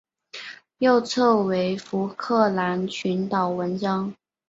[0.79, 4.15] 右侧为福克兰群岛纹章。